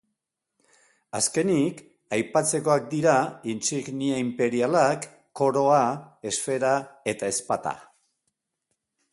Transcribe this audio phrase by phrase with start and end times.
[1.19, 1.83] Azkenik
[2.17, 3.13] aipatzekoak dira
[3.53, 5.07] intsignia inperialak,
[5.41, 5.85] koroa,
[6.33, 6.73] esfera
[7.15, 7.77] eta ezpata.